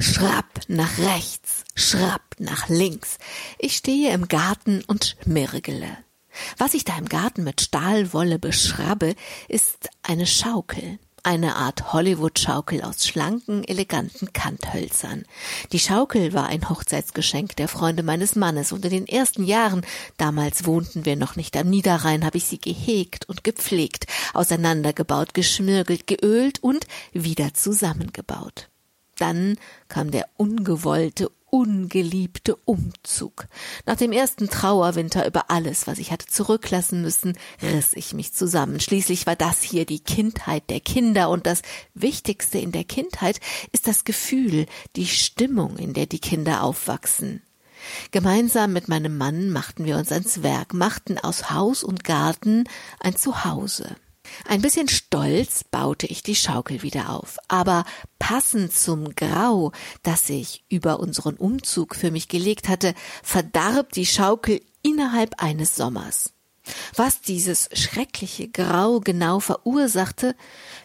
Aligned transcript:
Schrapp 0.00 0.60
nach 0.68 0.98
rechts, 0.98 1.64
schrapp 1.74 2.36
nach 2.38 2.68
links. 2.68 3.18
Ich 3.58 3.76
stehe 3.76 4.12
im 4.12 4.28
Garten 4.28 4.82
und 4.86 5.16
mirgele. 5.26 5.98
Was 6.56 6.74
ich 6.74 6.84
da 6.84 6.96
im 6.96 7.08
Garten 7.08 7.44
mit 7.44 7.60
Stahlwolle 7.60 8.38
beschrabbe, 8.38 9.14
ist 9.48 9.90
eine 10.02 10.26
Schaukel 10.26 10.98
eine 11.22 11.56
Art 11.56 11.92
Hollywood-Schaukel 11.92 12.80
aus 12.80 13.06
schlanken, 13.06 13.62
eleganten 13.64 14.32
Kanthölzern. 14.32 15.24
Die 15.72 15.78
Schaukel 15.78 16.32
war 16.32 16.46
ein 16.46 16.68
Hochzeitsgeschenk 16.68 17.56
der 17.56 17.68
Freunde 17.68 18.02
meines 18.02 18.36
Mannes 18.36 18.72
und 18.72 18.84
in 18.86 18.90
den 18.90 19.06
ersten 19.06 19.44
Jahren, 19.44 19.84
damals 20.16 20.64
wohnten 20.64 21.04
wir 21.04 21.16
noch 21.16 21.36
nicht 21.36 21.58
am 21.58 21.68
Niederrhein, 21.68 22.24
habe 22.24 22.38
ich 22.38 22.44
sie 22.44 22.58
gehegt 22.58 23.28
und 23.28 23.44
gepflegt, 23.44 24.06
auseinandergebaut, 24.32 25.34
geschmirgelt, 25.34 26.06
geölt 26.06 26.62
und 26.62 26.86
wieder 27.12 27.52
zusammengebaut. 27.54 28.70
Dann 29.20 29.58
kam 29.88 30.10
der 30.10 30.28
ungewollte, 30.38 31.30
ungeliebte 31.50 32.56
Umzug. 32.64 33.46
Nach 33.84 33.96
dem 33.96 34.12
ersten 34.12 34.48
Trauerwinter 34.48 35.26
über 35.26 35.50
alles, 35.50 35.86
was 35.86 35.98
ich 35.98 36.10
hatte 36.10 36.26
zurücklassen 36.26 37.02
müssen, 37.02 37.36
riss 37.60 37.92
ich 37.94 38.14
mich 38.14 38.32
zusammen. 38.32 38.80
Schließlich 38.80 39.26
war 39.26 39.36
das 39.36 39.62
hier 39.62 39.84
die 39.84 40.00
Kindheit 40.00 40.70
der 40.70 40.80
Kinder 40.80 41.28
und 41.28 41.46
das 41.46 41.62
Wichtigste 41.92 42.58
in 42.58 42.72
der 42.72 42.84
Kindheit 42.84 43.40
ist 43.72 43.86
das 43.86 44.04
Gefühl, 44.04 44.66
die 44.96 45.06
Stimmung, 45.06 45.76
in 45.76 45.92
der 45.92 46.06
die 46.06 46.20
Kinder 46.20 46.62
aufwachsen. 46.62 47.42
Gemeinsam 48.10 48.72
mit 48.72 48.88
meinem 48.88 49.18
Mann 49.18 49.50
machten 49.50 49.84
wir 49.84 49.96
uns 49.96 50.12
ans 50.12 50.42
Werk, 50.42 50.72
machten 50.74 51.18
aus 51.18 51.50
Haus 51.50 51.82
und 51.82 52.04
Garten 52.04 52.64
ein 53.00 53.16
Zuhause. 53.16 53.96
Ein 54.46 54.62
bisschen 54.62 54.88
stolz 54.88 55.64
baute 55.64 56.06
ich 56.06 56.22
die 56.22 56.34
Schaukel 56.34 56.82
wieder 56.82 57.10
auf, 57.10 57.38
aber 57.48 57.84
passend 58.18 58.72
zum 58.72 59.14
Grau, 59.14 59.72
das 60.02 60.28
ich 60.30 60.64
über 60.68 61.00
unseren 61.00 61.36
Umzug 61.36 61.94
für 61.94 62.10
mich 62.10 62.28
gelegt 62.28 62.68
hatte, 62.68 62.94
verdarb 63.22 63.92
die 63.92 64.06
Schaukel 64.06 64.60
innerhalb 64.82 65.42
eines 65.42 65.76
Sommers. 65.76 66.32
Was 66.94 67.20
dieses 67.20 67.68
schreckliche 67.72 68.48
Grau 68.48 69.00
genau 69.00 69.40
verursachte, 69.40 70.36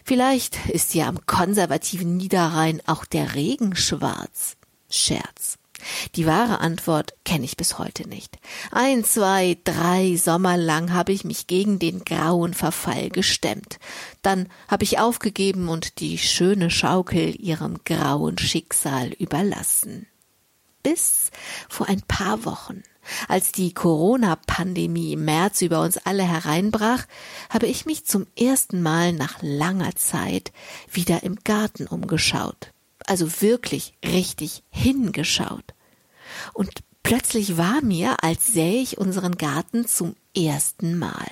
vielleicht 0.04 0.66
ist 0.66 0.94
ja 0.94 1.06
am 1.06 1.26
konservativen 1.26 2.16
Niederrhein 2.16 2.80
auch 2.86 3.04
der 3.04 3.34
Regen 3.34 3.76
schwarz. 3.76 4.56
Scherz. 4.90 5.58
Die 6.14 6.26
wahre 6.26 6.60
Antwort 6.60 7.14
kenne 7.24 7.44
ich 7.44 7.56
bis 7.56 7.78
heute 7.78 8.08
nicht. 8.08 8.38
Ein, 8.70 9.04
zwei, 9.04 9.56
drei 9.64 10.16
Sommer 10.16 10.56
lang 10.56 10.92
habe 10.92 11.12
ich 11.12 11.24
mich 11.24 11.46
gegen 11.46 11.78
den 11.78 12.04
grauen 12.04 12.54
Verfall 12.54 13.10
gestemmt. 13.10 13.78
Dann 14.22 14.48
habe 14.68 14.84
ich 14.84 14.98
aufgegeben 14.98 15.68
und 15.68 16.00
die 16.00 16.18
schöne 16.18 16.70
Schaukel 16.70 17.34
ihrem 17.40 17.78
grauen 17.84 18.38
Schicksal 18.38 19.08
überlassen. 19.12 20.06
Bis 20.82 21.30
vor 21.68 21.88
ein 21.88 22.02
paar 22.02 22.44
Wochen. 22.44 22.82
Als 23.28 23.52
die 23.52 23.72
Corona-Pandemie 23.72 25.12
im 25.12 25.24
März 25.24 25.62
über 25.62 25.80
uns 25.80 25.96
alle 25.98 26.24
hereinbrach, 26.24 27.04
habe 27.50 27.66
ich 27.66 27.86
mich 27.86 28.04
zum 28.04 28.26
ersten 28.36 28.82
Mal 28.82 29.12
nach 29.12 29.38
langer 29.42 29.94
Zeit 29.94 30.52
wieder 30.90 31.22
im 31.22 31.36
Garten 31.44 31.86
umgeschaut 31.86 32.72
also 33.06 33.40
wirklich 33.40 33.94
richtig 34.04 34.62
hingeschaut. 34.70 35.74
Und 36.52 36.70
plötzlich 37.02 37.56
war 37.56 37.82
mir, 37.82 38.22
als 38.22 38.46
sähe 38.46 38.82
ich 38.82 38.98
unseren 38.98 39.36
Garten 39.36 39.86
zum 39.86 40.16
ersten 40.36 40.98
Mal. 40.98 41.26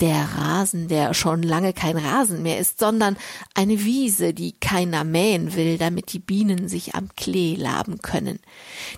Der 0.00 0.30
Rasen, 0.36 0.88
der 0.88 1.12
schon 1.12 1.42
lange 1.42 1.74
kein 1.74 1.98
Rasen 1.98 2.42
mehr 2.42 2.58
ist, 2.58 2.78
sondern 2.78 3.18
eine 3.54 3.84
Wiese, 3.84 4.32
die 4.32 4.52
keiner 4.52 5.04
mähen 5.04 5.54
will, 5.54 5.76
damit 5.76 6.14
die 6.14 6.18
Bienen 6.18 6.68
sich 6.68 6.94
am 6.94 7.10
Klee 7.16 7.54
laben 7.54 8.00
können. 8.00 8.38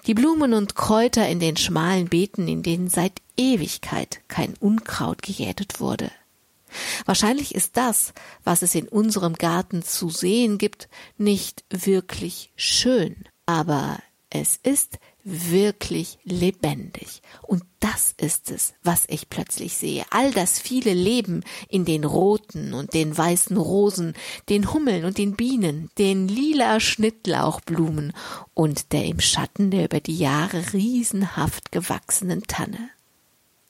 Die 0.06 0.14
Blumen 0.14 0.54
und 0.54 0.76
Kräuter 0.76 1.28
in 1.28 1.40
den 1.40 1.56
schmalen 1.56 2.08
Beeten, 2.08 2.46
in 2.46 2.62
denen 2.62 2.88
seit 2.88 3.20
Ewigkeit 3.36 4.20
kein 4.28 4.54
Unkraut 4.60 5.22
gejätet 5.22 5.80
wurde. 5.80 6.12
Wahrscheinlich 7.04 7.54
ist 7.54 7.76
das, 7.76 8.12
was 8.44 8.62
es 8.62 8.74
in 8.74 8.88
unserem 8.88 9.34
Garten 9.34 9.82
zu 9.82 10.08
sehen 10.08 10.58
gibt, 10.58 10.88
nicht 11.18 11.64
wirklich 11.70 12.52
schön, 12.56 13.24
aber 13.46 13.98
es 14.34 14.58
ist 14.62 14.98
wirklich 15.24 16.18
lebendig. 16.24 17.20
Und 17.42 17.64
das 17.80 18.14
ist 18.16 18.50
es, 18.50 18.72
was 18.82 19.04
ich 19.08 19.28
plötzlich 19.28 19.76
sehe. 19.76 20.04
All 20.10 20.32
das 20.32 20.58
viele 20.58 20.94
Leben 20.94 21.44
in 21.68 21.84
den 21.84 22.04
roten 22.04 22.72
und 22.72 22.94
den 22.94 23.16
weißen 23.16 23.56
Rosen, 23.56 24.14
den 24.48 24.72
Hummeln 24.72 25.04
und 25.04 25.18
den 25.18 25.36
Bienen, 25.36 25.90
den 25.98 26.28
lila 26.28 26.80
Schnittlauchblumen 26.80 28.14
und 28.54 28.92
der 28.92 29.04
im 29.04 29.20
Schatten 29.20 29.70
der 29.70 29.84
über 29.84 30.00
die 30.00 30.18
Jahre 30.18 30.72
riesenhaft 30.72 31.72
gewachsenen 31.72 32.42
Tanne. 32.44 32.88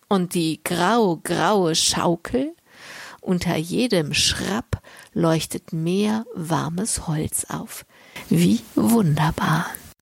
Und 0.08 0.34
die 0.34 0.60
grau-graue 0.62 1.74
Schaukel, 1.74 2.54
unter 3.20 3.56
jedem 3.56 4.14
Schrapp 4.14 4.80
leuchtet 5.12 5.72
mehr 5.72 6.24
warmes 6.34 7.08
Holz 7.08 7.46
auf. 7.48 7.84
Wie 8.28 8.60
wunderbar. 8.74 9.66